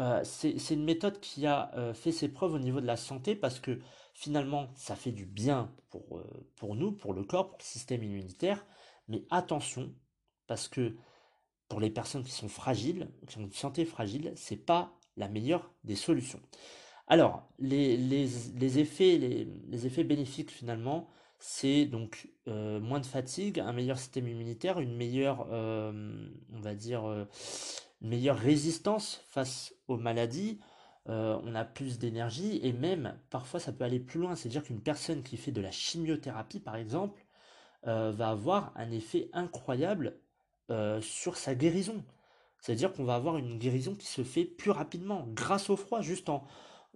euh, 0.00 0.22
c'est 0.24 0.70
une 0.70 0.84
méthode 0.84 1.20
qui 1.20 1.46
a 1.46 1.70
euh, 1.76 1.92
fait 1.92 2.12
ses 2.12 2.28
preuves 2.28 2.54
au 2.54 2.58
niveau 2.58 2.80
de 2.80 2.86
la 2.86 2.96
santé 2.96 3.36
parce 3.36 3.60
que 3.60 3.80
finalement 4.14 4.70
ça 4.74 4.96
fait 4.96 5.12
du 5.12 5.26
bien 5.26 5.74
pour, 5.90 6.18
euh, 6.18 6.48
pour 6.56 6.74
nous, 6.74 6.92
pour 6.92 7.12
le 7.12 7.22
corps, 7.22 7.50
pour 7.50 7.58
le 7.58 7.64
système 7.64 8.02
immunitaire. 8.02 8.64
Mais 9.08 9.24
attention, 9.30 9.92
parce 10.46 10.68
que 10.68 10.96
pour 11.68 11.80
les 11.80 11.90
personnes 11.90 12.24
qui 12.24 12.32
sont 12.32 12.48
fragiles, 12.48 13.10
qui 13.28 13.38
ont 13.38 13.42
une 13.42 13.52
santé 13.52 13.84
fragile, 13.84 14.32
c'est 14.36 14.56
pas 14.56 14.98
la 15.16 15.28
meilleure 15.28 15.72
des 15.84 15.96
solutions. 15.96 16.40
Alors, 17.06 17.48
les, 17.58 17.96
les, 17.96 18.78
effets, 18.78 19.18
les, 19.18 19.48
les, 19.68 19.86
effets 19.86 20.04
bénéfiques 20.04 20.50
finalement, 20.50 21.08
c'est 21.38 21.86
donc 21.86 22.28
moins 22.46 23.00
de 23.00 23.06
fatigue, 23.06 23.58
un 23.58 23.72
meilleur 23.72 23.98
système 23.98 24.28
immunitaire, 24.28 24.78
une 24.78 24.94
meilleure, 24.94 25.48
on 25.50 26.60
va 26.60 26.74
dire, 26.74 27.02
une 28.00 28.08
meilleure 28.08 28.38
résistance 28.38 29.24
face 29.28 29.74
aux 29.88 29.96
maladies, 29.96 30.60
euh, 31.08 31.38
on 31.44 31.54
a 31.54 31.64
plus 31.64 31.98
d'énergie 31.98 32.60
et 32.62 32.72
même 32.72 33.18
parfois 33.30 33.58
ça 33.58 33.72
peut 33.72 33.84
aller 33.84 34.00
plus 34.00 34.20
loin. 34.20 34.36
C'est-à-dire 34.36 34.62
qu'une 34.62 34.82
personne 34.82 35.22
qui 35.22 35.36
fait 35.36 35.52
de 35.52 35.60
la 35.60 35.70
chimiothérapie 35.70 36.60
par 36.60 36.76
exemple 36.76 37.24
euh, 37.86 38.12
va 38.12 38.30
avoir 38.30 38.72
un 38.76 38.90
effet 38.90 39.30
incroyable 39.32 40.18
euh, 40.70 41.00
sur 41.00 41.36
sa 41.36 41.54
guérison. 41.54 42.04
C'est-à-dire 42.60 42.92
qu'on 42.92 43.04
va 43.04 43.14
avoir 43.14 43.36
une 43.38 43.58
guérison 43.58 43.94
qui 43.94 44.06
se 44.06 44.22
fait 44.22 44.44
plus 44.44 44.70
rapidement 44.70 45.26
grâce 45.28 45.70
au 45.70 45.76
froid, 45.76 46.02
juste 46.02 46.28
en, 46.28 46.44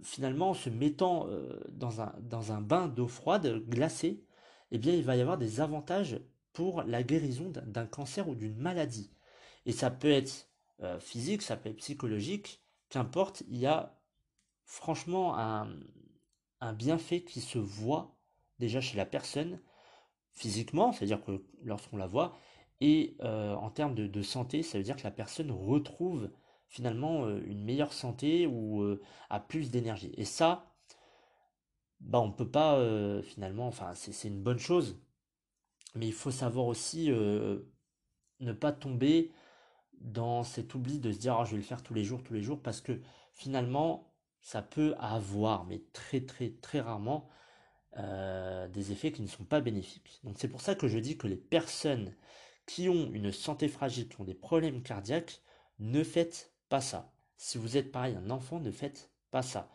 finalement, 0.02 0.50
en 0.50 0.54
se 0.54 0.70
mettant 0.70 1.28
dans 1.70 2.00
un, 2.00 2.12
dans 2.20 2.52
un 2.52 2.60
bain 2.60 2.88
d'eau 2.88 3.08
froide 3.08 3.64
glacée, 3.68 4.24
eh 4.70 4.78
bien, 4.78 4.92
il 4.94 5.04
va 5.04 5.16
y 5.16 5.20
avoir 5.20 5.38
des 5.38 5.60
avantages 5.60 6.20
pour 6.52 6.82
la 6.82 7.02
guérison 7.02 7.50
d'un 7.50 7.86
cancer 7.86 8.28
ou 8.28 8.34
d'une 8.34 8.56
maladie. 8.56 9.10
Et 9.66 9.72
ça 9.72 9.90
peut 9.90 10.10
être 10.10 10.48
physique, 11.00 11.42
ça 11.42 11.56
peut 11.56 11.70
être 11.70 11.76
psychologique, 11.76 12.62
qu'importe, 12.90 13.42
il 13.48 13.56
y 13.56 13.66
a 13.66 13.98
franchement 14.64 15.38
un, 15.38 15.68
un 16.60 16.72
bienfait 16.72 17.22
qui 17.22 17.40
se 17.40 17.58
voit 17.58 18.16
déjà 18.58 18.80
chez 18.80 18.96
la 18.96 19.06
personne 19.06 19.60
physiquement, 20.32 20.92
c'est-à-dire 20.92 21.22
que 21.22 21.44
lorsqu'on 21.62 21.96
la 21.96 22.06
voit, 22.06 22.36
et 22.80 23.16
euh, 23.22 23.54
en 23.54 23.70
termes 23.70 23.94
de, 23.94 24.22
santé, 24.22 24.62
ça 24.62 24.78
veut 24.78 24.84
dire 24.84 24.96
que 24.96 25.04
la 25.04 25.10
personne 25.10 25.50
retrouve 25.50 26.30
finalement 26.68 27.26
euh, 27.26 27.40
une 27.46 27.62
meilleure 27.64 27.92
santé 27.92 28.46
ou 28.46 28.82
euh, 28.82 29.00
a 29.30 29.40
plus 29.40 29.70
d'énergie. 29.70 30.12
Et 30.16 30.24
ça, 30.24 30.74
bah, 32.00 32.20
on 32.20 32.28
ne 32.28 32.32
peut 32.32 32.50
pas 32.50 32.78
finalement, 33.22 33.66
enfin 33.68 33.94
c'est 33.94 34.28
une 34.28 34.42
bonne 34.42 34.58
chose, 34.58 35.00
mais 35.94 36.06
il 36.06 36.12
faut 36.12 36.30
savoir 36.30 36.66
aussi 36.66 37.08
ne 37.08 38.52
pas 38.52 38.72
tomber 38.72 39.32
dans 40.00 40.42
cet 40.42 40.74
oubli 40.74 40.98
de 40.98 41.12
se 41.12 41.18
dire 41.18 41.36
ah, 41.38 41.44
je 41.44 41.52
vais 41.52 41.56
le 41.58 41.62
faire 41.62 41.82
tous 41.82 41.94
les 41.94 42.04
jours, 42.04 42.22
tous 42.22 42.34
les 42.34 42.42
jours, 42.42 42.60
parce 42.60 42.80
que 42.80 43.00
finalement, 43.32 44.12
ça 44.42 44.60
peut 44.60 44.94
avoir, 44.98 45.64
mais 45.64 45.82
très 45.92 46.20
très 46.20 46.50
très 46.50 46.80
rarement, 46.80 47.28
des 47.96 48.92
effets 48.92 49.12
qui 49.12 49.22
ne 49.22 49.28
sont 49.28 49.44
pas 49.44 49.60
bénéfiques. 49.60 50.20
Donc 50.24 50.36
c'est 50.38 50.48
pour 50.48 50.60
ça 50.60 50.74
que 50.74 50.88
je 50.88 50.98
dis 50.98 51.16
que 51.16 51.28
les 51.28 51.36
personnes 51.36 52.14
qui 52.66 52.88
ont 52.88 53.10
une 53.12 53.32
santé 53.32 53.68
fragile, 53.68 54.08
qui 54.08 54.20
ont 54.20 54.24
des 54.24 54.34
problèmes 54.34 54.82
cardiaques, 54.82 55.42
ne 55.78 56.02
faites 56.02 56.52
pas 56.68 56.80
ça. 56.80 57.12
Si 57.36 57.58
vous 57.58 57.76
êtes 57.76 57.92
pareil, 57.92 58.16
un 58.16 58.30
enfant, 58.30 58.60
ne 58.60 58.70
faites 58.70 59.10
pas 59.30 59.42
ça. 59.42 59.70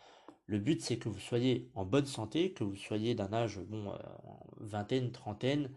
Le 0.48 0.58
but 0.58 0.81
c'est 0.81 0.98
que 0.98 1.10
vous 1.10 1.19
soyez 1.19 1.69
en 1.75 1.86
bonne 1.86 2.08
santé, 2.08 2.53
que 2.53 2.63
vous 2.63 2.75
soyez 2.75 3.13
d'un 3.13 3.31
âge, 3.34 3.60
bon, 3.60 3.91
euh, 3.91 3.98
vingtaine, 4.58 5.12
trentaine, 5.12 5.69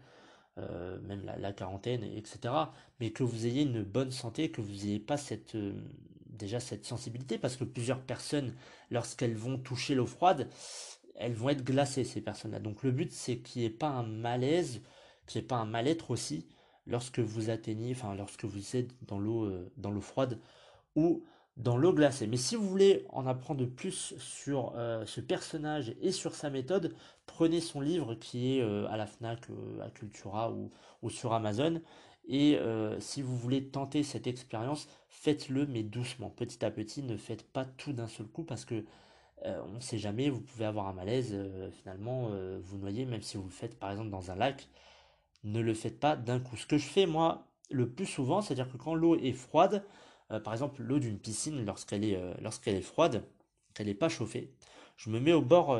euh, 0.57 0.99
même 1.01 1.23
la, 1.37 1.53
quarantaine, 1.53 2.03
etc. 2.03 2.53
Mais 2.99 3.11
que 3.11 3.23
vous 3.23 3.45
ayez 3.45 3.63
une 3.63 3.83
bonne 3.83 4.11
santé, 4.11 4.49
que 4.49 4.61
vous 4.61 4.71
n'ayez 4.71 4.99
pas 4.99 5.17
cette, 5.17 5.55
déjà 6.25 6.59
cette 6.59 6.85
sensibilité 6.85 7.37
parce 7.37 7.55
que 7.55 7.63
plusieurs 7.63 8.01
personnes, 8.01 8.55
lorsqu'elles 8.89 9.35
vont 9.35 9.57
toucher 9.59 9.93
l'eau 9.95 10.07
froide, 10.07 10.49
elles 11.15 11.33
vont 11.33 11.49
être 11.49 11.63
glacées, 11.63 12.03
ces 12.03 12.21
personnes-là. 12.21 12.59
Donc 12.59 12.83
le 12.83 12.91
but, 12.91 13.11
c'est 13.11 13.37
qu'il 13.37 13.61
n'y 13.61 13.67
ait 13.67 13.71
pas 13.71 13.89
un 13.89 14.03
malaise, 14.03 14.81
qu'il 15.27 15.39
n'y 15.39 15.45
ait 15.45 15.47
pas 15.47 15.57
un 15.57 15.65
mal-être 15.65 16.09
aussi 16.11 16.47
lorsque 16.87 17.19
vous 17.19 17.49
atteignez, 17.49 17.91
enfin 17.91 18.15
lorsque 18.15 18.45
vous 18.45 18.75
êtes 18.75 18.91
dans 19.07 19.19
l'eau 19.19 19.45
euh, 19.45 19.71
dans 19.77 19.91
l'eau 19.91 20.01
froide 20.01 20.39
ou 20.95 21.23
dans 21.57 21.77
l'eau 21.77 21.93
glacée. 21.93 22.27
Mais 22.27 22.37
si 22.37 22.55
vous 22.55 22.67
voulez 22.67 23.05
en 23.09 23.27
apprendre 23.27 23.65
plus 23.65 24.15
sur 24.17 24.73
euh, 24.75 25.05
ce 25.05 25.21
personnage 25.21 25.95
et 26.01 26.11
sur 26.11 26.33
sa 26.33 26.49
méthode, 26.49 26.95
prenez 27.27 27.61
son 27.61 27.79
livre 27.79 28.15
qui 28.15 28.57
est 28.57 28.61
euh, 28.61 28.87
à 28.89 28.97
la 28.97 29.05
FNAC, 29.05 29.47
à 29.83 29.89
Cultura 29.91 30.51
ou, 30.51 31.09
sur 31.09 31.33
Amazon. 31.33 31.81
Et 32.25 32.57
si 32.99 33.21
vous 33.21 33.35
voulez 33.35 33.65
tenter 33.67 34.01
cette 34.01 34.27
expérience, 34.27 34.87
faites-le 35.09 35.65
mais 35.65 35.83
doucement, 35.83 36.29
petit 36.29 36.63
à 36.63 36.71
petit. 36.71 37.03
Ne 37.03 37.17
faites 37.17 37.43
pas 37.43 37.65
tout 37.65 37.91
d'un 37.91 38.07
seul 38.07 38.27
coup 38.27 38.43
parce 38.43 38.63
que 38.63 38.85
on 39.43 39.73
ne 39.73 39.81
sait 39.81 39.97
jamais, 39.97 40.29
vous 40.29 40.39
pouvez 40.39 40.63
avoir 40.63 40.87
un 40.87 40.93
malaise, 40.93 41.35
finalement 41.73 42.29
vous 42.61 42.77
noyez, 42.77 43.05
même 43.05 43.21
si 43.21 43.35
vous 43.35 43.43
le 43.43 43.49
faites 43.49 43.77
par 43.77 43.91
exemple 43.91 44.09
dans 44.09 44.31
un 44.31 44.35
lac. 44.35 44.69
Ne 45.43 45.61
le 45.61 45.73
faites 45.73 45.99
pas 45.99 46.15
d'un 46.15 46.39
coup. 46.39 46.57
Ce 46.57 46.65
que 46.65 46.77
je 46.77 46.85
fais 46.87 47.05
moi 47.05 47.47
le 47.69 47.89
plus 47.89 48.05
souvent, 48.05 48.41
c'est-à-dire 48.41 48.71
que 48.71 48.77
quand 48.77 48.95
l'eau 48.95 49.15
est 49.15 49.33
froide, 49.33 49.85
par 50.43 50.53
exemple 50.53 50.81
l'eau 50.81 50.99
d'une 50.99 51.19
piscine 51.19 51.65
lorsqu'elle 51.65 52.03
est, 52.03 52.19
est 52.65 52.81
froide, 52.81 53.23
qu'elle 53.73 53.87
n'est 53.87 53.93
pas 53.93 54.09
chauffée, 54.09 54.53
je 54.97 55.09
me 55.09 55.19
mets 55.19 55.33
au 55.33 55.41
bord 55.41 55.77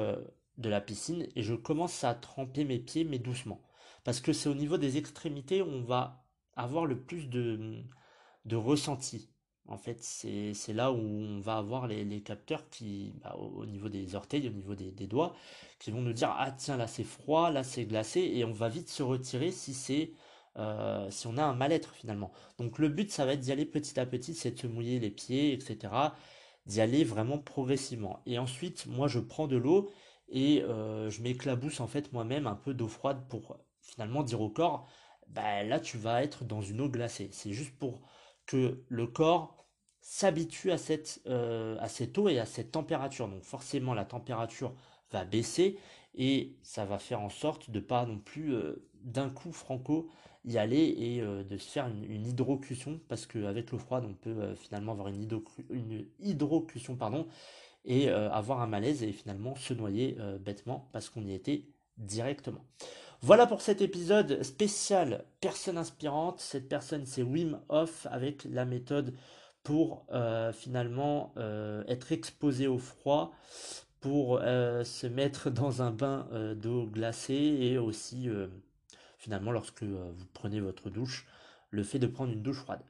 de 0.58 0.70
la 0.70 0.82
piscine 0.82 1.28
et 1.36 1.44
je 1.44 1.56
commence 1.56 2.04
à 2.04 2.14
tremper 2.14 2.66
mes 2.66 2.80
pieds 2.80 3.04
mais 3.04 3.20
doucement. 3.20 3.62
Parce 4.04 4.22
que 4.22 4.34
c'est 4.34 4.50
au 4.50 4.56
niveau 4.56 4.78
des 4.78 4.98
extrémités 4.98 5.62
où 5.62 5.68
on 5.68 5.84
va 5.84 6.26
avoir 6.56 6.86
le 6.86 7.00
plus 7.00 7.28
de 7.28 8.56
ressenti. 8.56 9.33
En 9.68 9.78
fait, 9.78 10.04
c'est 10.04 10.74
là 10.74 10.92
où 10.92 10.98
on 10.98 11.40
va 11.40 11.58
avoir 11.58 11.88
les, 11.88 12.22
capteurs 12.22 12.70
qui, 12.70 13.14
bah, 13.24 13.36
au, 13.38 13.66
niveau 13.66 13.88
des 13.90 14.16
orteils, 14.16 14.48
au 14.48 14.52
niveau 14.52 14.76
des, 14.76 15.08
doigts, 15.08 15.36
qui 15.80 15.92
vont 15.92 16.02
nous 16.02 16.14
dire 16.14 16.34
ah 16.38 16.52
tiens 16.52 16.78
là 16.78 16.88
c'est 16.88 17.04
froid, 17.04 17.50
là 17.50 17.64
c'est 17.64 17.86
glacé, 17.86 18.22
et 18.22 18.44
on 18.46 18.52
va 18.52 18.68
vite 18.70 18.90
se 18.90 19.04
retirer 19.04 19.52
si 19.52 19.74
c'est 19.74 20.12
euh, 20.58 21.10
si 21.10 21.28
on 21.28 21.38
a 21.38 21.44
un 21.44 21.54
mal-être 21.56 21.94
finalement. 21.96 22.32
Donc 22.60 22.78
le 22.78 22.90
but 22.90 23.10
ça 23.12 23.26
va 23.26 23.34
être 23.34 23.40
d'y 23.40 23.52
aller 23.52 23.66
petit 23.66 24.00
à 24.00 24.06
petit, 24.06 24.34
c'est 24.36 24.52
de 24.52 24.60
se 24.60 24.68
mouiller 24.68 25.00
les 25.00 25.10
pieds, 25.12 25.54
etc. 25.54 25.94
D'y 26.66 26.82
aller 26.82 27.04
vraiment 27.04 27.38
progressivement. 27.40 28.22
Et 28.26 28.40
ensuite, 28.40 28.86
moi 28.88 29.08
je 29.08 29.20
prends 29.20 29.48
de 29.48 29.58
l'eau 29.58 29.92
et 30.30 30.62
euh, 30.64 31.10
je 31.10 31.22
m'éclabousse 31.22 31.80
en 31.80 31.88
fait 31.88 32.12
moi-même 32.14 32.48
un 32.48 32.56
peu 32.56 32.74
d'eau 32.74 32.88
froide 32.88 33.26
pour 33.30 33.58
finalement 33.82 34.24
dire 34.24 34.42
au 34.42 34.50
corps 34.50 34.88
bah, 35.30 35.64
là 35.64 35.80
tu 35.80 35.98
vas 35.98 36.24
être 36.24 36.44
dans 36.46 36.62
une 36.62 36.82
eau 36.82 36.90
glacée. 36.90 37.30
C'est 37.32 37.54
juste 37.54 37.78
pour 37.78 38.02
que 38.46 38.84
le 38.90 39.08
corps 39.08 39.64
s'habitue 40.02 40.72
à 40.72 40.78
cette, 40.78 41.22
euh, 41.28 41.78
à 41.80 41.88
cette 41.88 42.18
eau 42.18 42.28
et 42.28 42.38
à 42.38 42.46
cette 42.46 42.72
température. 42.72 43.28
Donc 43.28 43.44
forcément 43.44 43.94
la 43.94 44.06
température 44.06 44.76
va 45.12 45.26
baisser 45.26 45.78
et 46.16 46.58
ça 46.62 46.86
va 46.86 47.00
faire 47.00 47.22
en 47.22 47.30
sorte 47.30 47.72
de 47.72 47.80
pas 47.80 48.06
non 48.06 48.20
plus 48.20 48.54
euh, 48.54 48.86
d'un 49.02 49.30
coup 49.30 49.54
franco 49.54 50.10
y 50.46 50.58
aller 50.58 50.94
et 50.98 51.22
euh, 51.22 51.44
de 51.44 51.58
se 51.58 51.72
faire 51.72 51.88
une, 51.88 52.04
une 52.04 52.28
hydrocution 52.28 53.00
parce 53.08 53.26
qu'avec 53.26 53.72
l'eau 53.72 53.80
froide 53.80 54.04
on 54.06 54.14
peut 54.14 54.54
finalement 54.56 54.92
avoir 54.92 55.08
une, 55.08 55.26
une 55.70 56.06
hydrocution 56.20 56.98
pardon, 56.98 57.28
et 57.86 58.10
avoir 58.10 58.62
un 58.62 58.68
malaise 58.68 59.04
et 59.04 59.12
finalement 59.12 59.56
se 59.56 59.74
noyer 59.74 60.18
bêtement 60.40 60.88
parce 60.94 61.10
qu'on 61.10 61.26
y 61.26 61.34
était 61.34 61.66
directement. 61.98 62.66
Voilà 63.22 63.48
pour 63.48 63.62
cet 63.62 63.82
épisode 63.82 64.44
spécial 64.44 65.24
personne 65.40 65.78
inspirante. 65.78 66.40
Cette 66.42 66.68
personne, 66.68 67.06
c'est 67.06 67.24
Wim 67.24 67.60
Hof 67.70 68.06
avec 68.12 68.44
la 68.44 68.66
méthode 68.66 69.14
pour 69.64 70.06
euh, 70.12 70.52
finalement 70.52 71.34
euh, 71.38 71.84
être 71.88 72.12
exposé 72.12 72.68
au 72.68 72.78
froid, 72.78 73.34
pour 74.02 74.40
euh, 74.42 74.84
se 74.84 75.08
mettre 75.08 75.50
dans 75.50 75.82
un 75.82 75.92
bain 75.92 76.28
d'eau 76.56 76.86
glacée 76.86 77.34
et 77.34 77.78
aussi 77.78 78.30
finalement 79.18 79.52
lorsque 79.52 79.84
vous 79.84 80.26
prenez 80.34 80.60
votre 80.60 80.90
douche, 80.90 81.26
le 81.70 81.84
fait 81.84 82.00
de 82.00 82.08
prendre 82.08 82.34
une 82.34 82.44
douche 82.44 82.60
froide. 82.60 82.82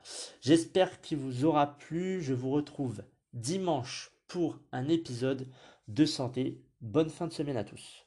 J'espère 0.41 0.99
qu'il 1.01 1.19
vous 1.19 1.45
aura 1.45 1.77
plu. 1.77 2.21
Je 2.21 2.33
vous 2.33 2.49
retrouve 2.49 3.03
dimanche 3.33 4.11
pour 4.27 4.59
un 4.71 4.87
épisode 4.89 5.47
de 5.87 6.05
santé. 6.05 6.61
Bonne 6.81 7.09
fin 7.09 7.27
de 7.27 7.33
semaine 7.33 7.57
à 7.57 7.63
tous. 7.63 8.05